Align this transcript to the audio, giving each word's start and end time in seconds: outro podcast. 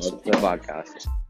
outro 0.00 0.36
podcast. 0.40 1.25